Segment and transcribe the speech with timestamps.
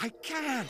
[0.00, 0.68] I can't.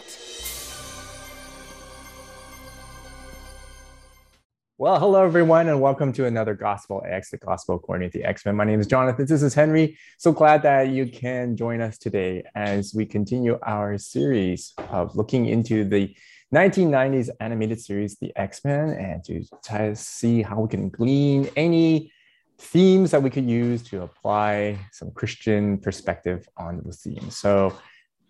[4.78, 8.46] Well, hello everyone, and welcome to another Gospel X, the Gospel according to the X
[8.46, 8.56] Men.
[8.56, 9.26] My name is Jonathan.
[9.26, 9.98] This is Henry.
[10.16, 15.44] So glad that you can join us today as we continue our series of looking
[15.44, 16.16] into the
[16.54, 21.50] 1990s animated series, The X Men, and to try to see how we can glean
[21.54, 22.10] any
[22.56, 27.36] themes that we could use to apply some Christian perspective on those themes.
[27.36, 27.76] So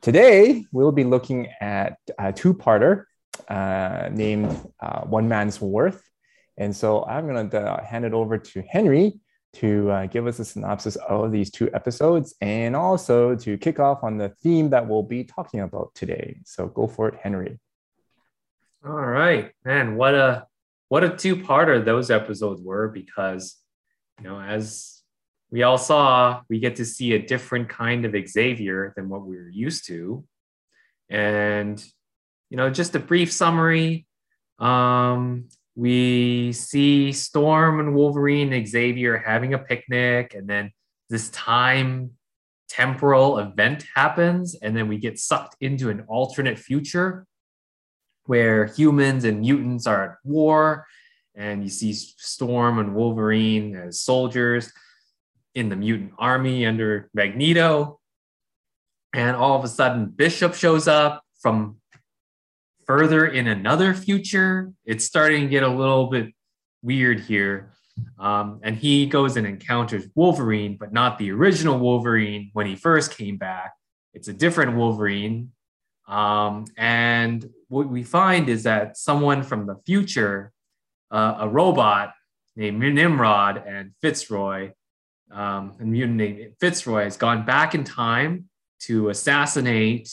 [0.01, 3.05] today we'll be looking at a two-parter
[3.49, 6.03] uh, named uh, One Man's Worth.
[6.57, 9.21] And so I'm going to uh, hand it over to Henry
[9.55, 14.03] to uh, give us a synopsis of these two episodes and also to kick off
[14.03, 16.39] on the theme that we'll be talking about today.
[16.45, 17.59] So go for it, Henry.
[18.87, 19.97] All right, man.
[19.97, 20.47] What a
[20.89, 23.57] what a two-parter those episodes were because
[24.21, 24.98] you know, as
[25.51, 29.49] we all saw, we get to see a different kind of Xavier than what we're
[29.49, 30.25] used to.
[31.09, 31.83] And,
[32.51, 34.07] you know, just a brief summary.
[34.59, 40.73] Um, we see Storm and Wolverine and Xavier having a picnic, and then
[41.09, 42.11] this time
[42.69, 47.27] temporal event happens, and then we get sucked into an alternate future
[48.27, 50.87] where humans and mutants are at war
[51.35, 54.71] and you see Storm and Wolverine as soldiers
[55.59, 58.01] in the mutant army under Magneto.
[59.15, 61.77] And all of a sudden, Bishop shows up from
[62.87, 64.73] further in another future.
[64.85, 66.29] It's starting to get a little bit
[66.83, 67.73] weird here.
[68.19, 73.17] Um, and he goes and encounters Wolverine, but not the original Wolverine when he first
[73.17, 73.73] came back.
[74.15, 75.53] It's a different Wolverine.
[76.07, 80.53] Um, and what we find is that someone from the future
[81.11, 82.13] uh, a robot
[82.57, 84.73] named Nimrod and Fitzroy,
[85.33, 88.49] um, a mutant Fitzroy, has gone back in time
[88.81, 90.11] to assassinate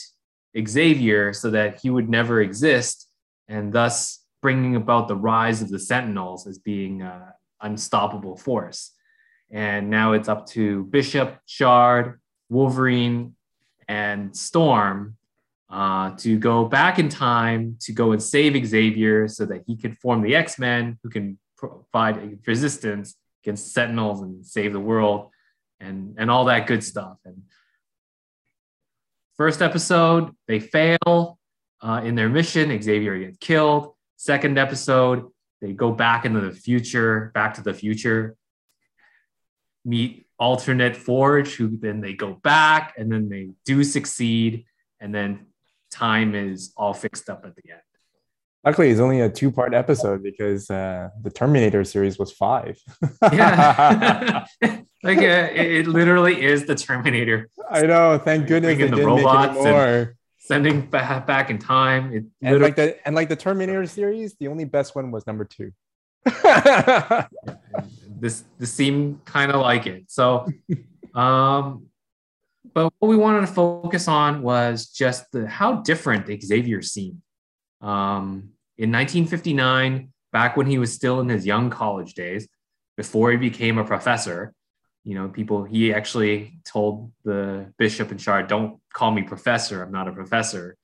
[0.66, 3.08] Xavier so that he would never exist,
[3.48, 7.22] and thus bringing about the rise of the Sentinels as being an
[7.60, 8.92] unstoppable force.
[9.50, 13.34] And now it's up to Bishop, Shard, Wolverine,
[13.88, 15.16] and Storm
[15.70, 19.92] uh, to go back in time to go and save Xavier so that he can
[19.94, 23.14] form the X Men who can provide resistance
[23.46, 25.30] against Sentinels and save the world
[25.78, 27.18] and, and all that good stuff.
[27.24, 27.42] And
[29.36, 31.38] first episode, they fail
[31.80, 33.94] uh, in their mission, Xavier gets killed.
[34.16, 35.28] Second episode,
[35.60, 38.36] they go back into the future, back to the future,
[39.84, 44.64] meet alternate Forge, who then they go back and then they do succeed.
[45.00, 45.46] And then
[45.90, 47.80] time is all fixed up at the end.
[48.66, 52.76] Luckily, it's only a two part episode because uh, the Terminator series was five.
[53.32, 54.44] yeah.
[55.04, 57.48] like uh, it, it, literally is the Terminator.
[57.70, 58.18] I know.
[58.18, 60.16] Thank goodness they the didn't robots make it more.
[60.38, 62.12] Sending back, back in time.
[62.12, 65.44] It and like the and like the Terminator series, the only best one was number
[65.44, 65.70] two.
[68.20, 70.10] this this seemed kind of like it.
[70.10, 70.48] So
[71.14, 71.86] um
[72.74, 77.22] but what we wanted to focus on was just the how different Xavier seemed.
[77.80, 82.48] Um, in 1959, back when he was still in his young college days,
[82.96, 84.52] before he became a professor,
[85.04, 89.92] you know, people, he actually told the bishop and shard, don't call me professor, I'm
[89.92, 90.76] not a professor.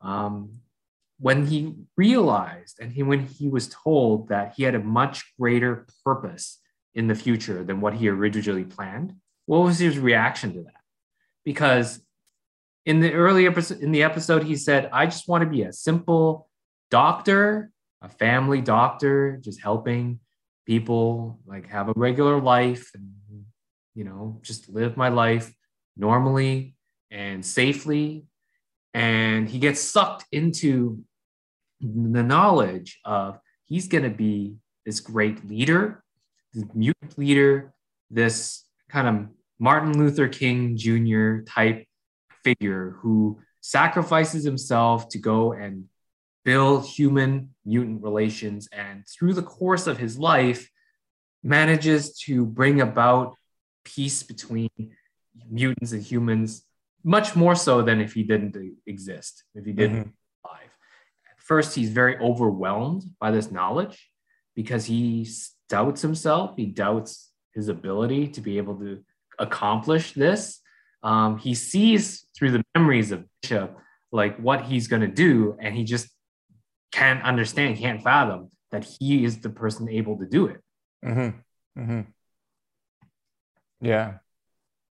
[0.00, 0.60] Um,
[1.18, 5.86] when he realized and he, when he was told that he had a much greater
[6.04, 6.58] purpose
[6.94, 9.14] in the future than what he originally planned,
[9.46, 10.80] what was his reaction to that?
[11.44, 12.00] because
[12.84, 15.72] in the early episode in the episode he said i just want to be a
[15.72, 16.48] simple
[16.90, 17.70] doctor
[18.02, 20.20] a family doctor just helping
[20.66, 23.10] people like have a regular life and
[23.94, 25.52] you know just live my life
[25.96, 26.74] normally
[27.10, 28.24] and safely
[28.94, 31.02] and he gets sucked into
[31.80, 34.54] the knowledge of he's going to be
[34.86, 36.02] this great leader
[36.54, 37.72] this mutant leader
[38.10, 39.28] this kind of
[39.58, 41.42] Martin Luther King Jr.
[41.42, 41.84] type
[42.42, 45.84] figure who sacrifices himself to go and
[46.44, 50.70] build human mutant relations and through the course of his life
[51.42, 53.34] manages to bring about
[53.84, 54.70] peace between
[55.50, 56.64] mutants and humans
[57.02, 58.56] much more so than if he didn't
[58.86, 60.52] exist if he didn't mm-hmm.
[60.52, 60.70] live
[61.36, 64.10] first he's very overwhelmed by this knowledge
[64.54, 65.26] because he
[65.68, 69.02] doubts himself he doubts his ability to be able to
[69.38, 70.60] accomplish this.
[71.02, 73.76] Um, he sees through the memories of Bishop
[74.12, 76.08] like what he's going to do, and he just
[76.92, 80.60] can't understand, can't fathom that he is the person able to do it.
[81.04, 81.80] Mm-hmm.
[81.80, 82.00] Mm-hmm.
[83.80, 84.14] Yeah.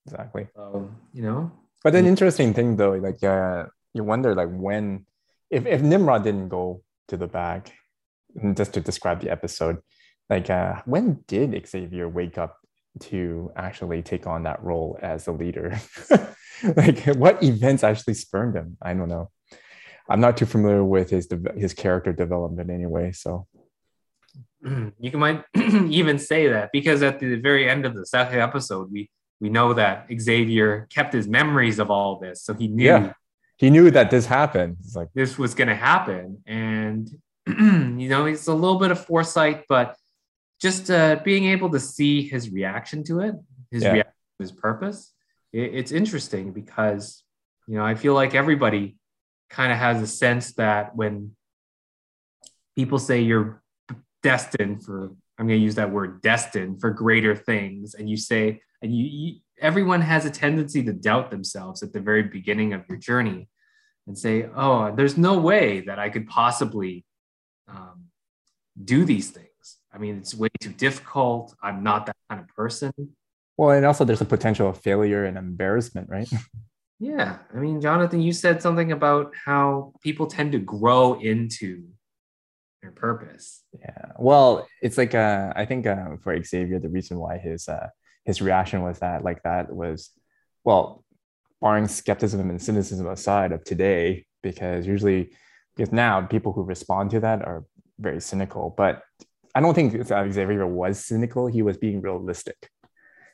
[0.06, 0.48] exactly.
[0.56, 1.52] So you know,
[1.84, 5.06] But an interesting thing though, like uh, you wonder like when,
[5.50, 7.74] if if Nimrod didn't go to the back,
[8.36, 9.78] and just to describe the episode,
[10.30, 12.58] like uh, when did Xavier wake up
[13.00, 15.80] to actually take on that role as a leader?
[16.76, 18.78] like what events actually spurned him?
[18.82, 19.30] I don't know.
[20.12, 23.48] I'm not too familiar with his his character development anyway, so
[24.63, 25.44] you can might
[26.00, 29.10] even say that because at the very end of the second episode, we
[29.40, 33.13] we know that Xavier kept his memories of all this, so he knew Yeah.
[33.58, 34.78] he knew that this happened.
[34.81, 37.10] It's like this was going to happen, and
[37.48, 39.96] you know, it's a little bit of foresight, but
[40.62, 43.36] just uh, being able to see his reaction to it,
[43.72, 43.94] his Yeah.
[43.94, 45.00] reaction, to his purpose,
[45.54, 47.24] it, it's interesting because
[47.68, 48.98] you know I feel like everybody
[49.51, 51.36] kind of has a sense that when
[52.75, 53.62] people say you're
[54.24, 58.62] destined for i'm going to use that word destined for greater things and you say
[58.81, 62.83] and you, you everyone has a tendency to doubt themselves at the very beginning of
[62.88, 63.48] your journey
[64.07, 67.06] and say oh there's no way that i could possibly
[67.68, 68.06] um,
[68.83, 69.47] do these things.
[69.94, 71.56] I mean it's way too difficult.
[71.62, 72.92] I'm not that kind of person.
[73.57, 76.30] Well, and also there's a potential of failure and embarrassment, right?
[77.01, 81.83] yeah i mean jonathan you said something about how people tend to grow into
[82.81, 84.12] their purpose Yeah.
[84.18, 87.88] Well, it's like uh, I think uh, for Xavier, the reason why his uh,
[88.25, 90.09] his reaction was that like that was,
[90.63, 91.03] well,
[91.62, 95.31] barring skepticism and cynicism aside of today, because usually,
[95.75, 97.65] because now people who respond to that are
[98.00, 98.74] very cynical.
[98.75, 99.04] But
[99.56, 101.47] I don't think Xavier was cynical.
[101.47, 102.69] He was being realistic,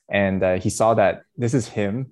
[0.09, 2.11] and uh, he saw that this is him,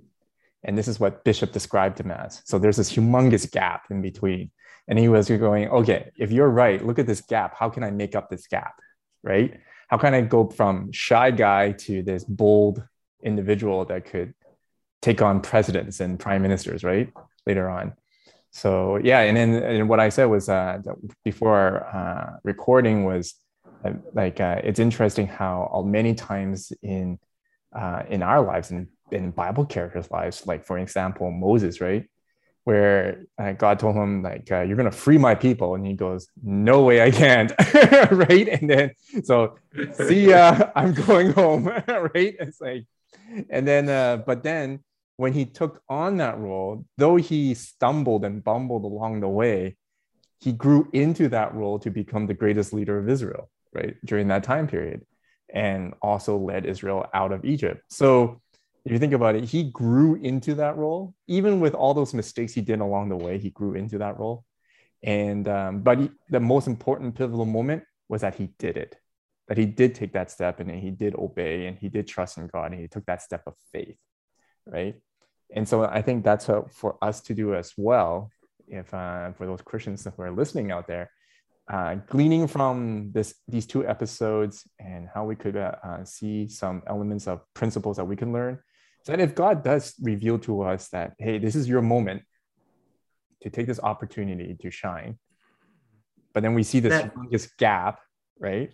[0.66, 2.42] and this is what Bishop described him as.
[2.44, 4.52] So there's this humongous gap in between.
[4.88, 7.56] And he was going okay if you're right look at this gap.
[7.58, 8.76] How can i make up this gap
[9.24, 9.60] right?
[9.88, 12.84] How can i go from shy guy to this bold
[13.24, 14.34] individual that could
[15.02, 17.12] take on presidents and prime ministers right
[17.48, 17.94] later on?
[18.52, 20.80] So yeah and then and what i said was uh,
[21.24, 23.34] before uh, recording was
[23.84, 27.20] uh, like uh, it's interesting how uh, many times in
[27.76, 32.07] uh, in our lives and in bible characters lives like for example moses right
[32.66, 36.28] where uh, God told him like uh, you're gonna free my people, and he goes,
[36.44, 37.52] "No way, I can't."
[38.12, 38.92] right, and then
[39.24, 39.57] so
[39.94, 41.68] see ya, I'm going home.
[41.88, 42.86] right, it's like,
[43.50, 44.84] and then uh, but then
[45.18, 49.78] when he took on that role, though he stumbled and bumbled along the way,
[50.40, 53.50] he grew into that role to become the greatest leader of Israel.
[53.74, 55.06] Right during that time period,
[55.54, 57.84] and also led Israel out of Egypt.
[57.90, 58.42] So
[58.86, 62.54] if you think about it, he grew into that role, even with all those mistakes
[62.54, 63.40] he did along the way.
[63.40, 64.46] He grew into that role,
[65.02, 68.96] and um, but he, the most important pivotal moment was that he did it,
[69.48, 72.46] that he did take that step, and he did obey, and he did trust in
[72.48, 73.98] God, and he took that step of faith,
[74.68, 74.96] right?
[75.54, 78.30] And so I think that's what for us to do as well.
[78.68, 81.10] If uh, for those Christians who are listening out there,
[81.72, 86.84] uh, gleaning from this these two episodes and how we could uh, uh, see some
[86.86, 88.60] elements of principles that we can learn
[89.12, 92.24] that if God does reveal to us that, hey, this is your moment
[93.41, 95.18] to take this opportunity to shine,
[96.34, 98.00] but then we see this humongous gap,
[98.39, 98.74] right?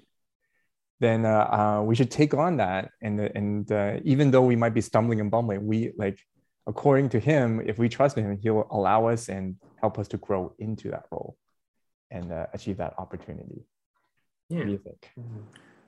[1.00, 4.74] Then uh, uh, we should take on that, and and uh, even though we might
[4.74, 6.20] be stumbling and bumbling, we like
[6.68, 10.18] according to Him, if we trust in Him, He'll allow us and help us to
[10.18, 11.38] grow into that role
[12.12, 13.66] and uh, achieve that opportunity.
[14.50, 15.12] What yeah do you think?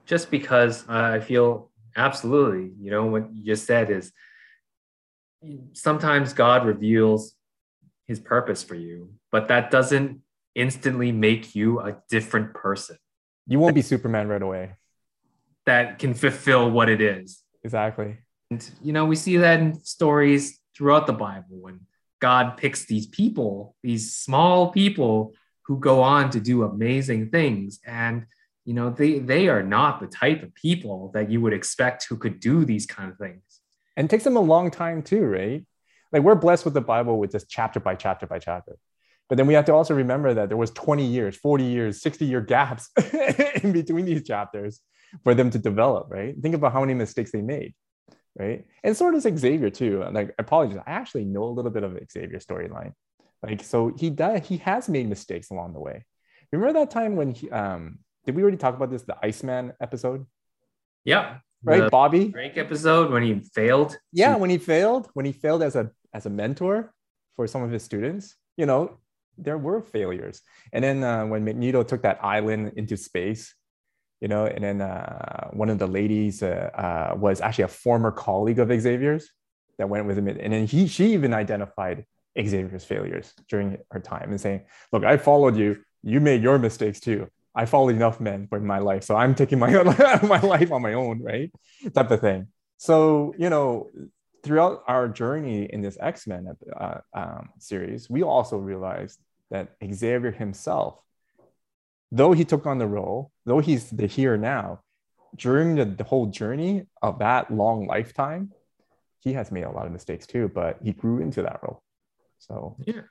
[0.05, 4.11] just because uh, I feel absolutely, you know, what you just said is
[5.73, 7.35] sometimes God reveals
[8.05, 10.21] his purpose for you, but that doesn't
[10.55, 12.97] instantly make you a different person
[13.47, 14.73] You won't be Superman right away.
[15.65, 17.41] that can fulfill what it is.
[17.63, 18.17] Exactly.
[18.51, 21.79] And, you know, we see that in stories throughout the Bible when
[22.19, 25.33] God picks these people, these small people
[25.65, 27.79] who go on to do amazing things.
[27.85, 28.25] And,
[28.65, 32.17] you know, they, they are not the type of people that you would expect who
[32.17, 33.52] could do these kind of things.
[33.95, 35.65] And it takes them a long time too, right?
[36.11, 38.77] Like we're blessed with the Bible with just chapter by chapter by chapter.
[39.29, 42.25] But then we have to also remember that there was 20 years, 40 years, 60
[42.25, 42.89] year gaps
[43.63, 44.81] in between these chapters
[45.23, 46.35] for them to develop, right?
[46.41, 47.73] Think about how many mistakes they made,
[48.37, 48.65] right?
[48.83, 50.03] And so does Xavier too.
[50.11, 52.93] Like, I apologize, I actually know a little bit of Xavier's storyline.
[53.41, 56.05] Like, so he does, he has made mistakes along the way.
[56.51, 60.25] Remember that time when he, um, did we already talk about this, the Iceman episode,
[61.03, 61.37] Yeah.
[61.63, 61.83] Right?
[61.83, 62.29] The Bobby?
[62.29, 63.97] Drake episode when he failed.
[64.11, 66.93] yeah when he failed when he failed as a as a mentor
[67.35, 68.97] for some of his students you know
[69.37, 70.41] there were failures
[70.73, 73.55] and then uh, when magneto took that island into space
[74.21, 78.11] you know and then uh, one of the ladies uh, uh, was actually a former
[78.11, 79.25] colleague of xavier's
[79.77, 82.05] that went with him, and then he she even identified
[82.37, 85.77] Xavier's failures during her time and saying, "Look, I followed you.
[86.03, 87.27] You made your mistakes too.
[87.55, 89.71] I followed enough men for my life, so I'm taking my
[90.23, 91.51] my life on my own, right?
[91.93, 93.89] Type of thing." So you know,
[94.43, 99.19] throughout our journey in this X Men uh, um, series, we also realized
[99.51, 100.99] that Xavier himself,
[102.11, 104.81] though he took on the role, though he's the here now,
[105.35, 108.51] during the, the whole journey of that long lifetime,
[109.19, 111.81] he has made a lot of mistakes too, but he grew into that role.
[112.39, 113.01] So yeah,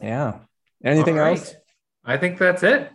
[0.00, 0.38] yeah.
[0.84, 1.38] Anything right.
[1.38, 1.54] else?
[2.04, 2.90] I think that's it.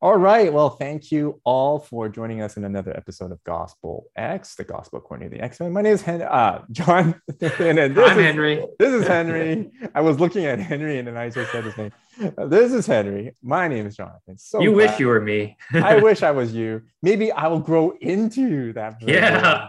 [0.00, 0.52] All right.
[0.52, 4.98] Well, thank you all for joining us in another episode of Gospel X, the Gospel
[5.00, 5.72] according to the X Men.
[5.72, 8.64] My name is Hen- uh, John, and this I'm is, Henry.
[8.78, 9.72] This is Henry.
[9.96, 11.90] I was looking at Henry, and then I just said his name.
[12.38, 13.34] Uh, This is Henry.
[13.42, 14.38] My name is Jonathan.
[14.38, 15.56] So you wish you were me.
[15.72, 16.82] I wish I was you.
[17.02, 19.00] Maybe I will grow into that.
[19.00, 19.14] version.
[19.14, 19.68] yeah.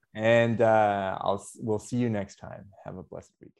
[0.14, 2.66] And uh, I'll we'll see you next time.
[2.84, 3.52] Have a blessed week.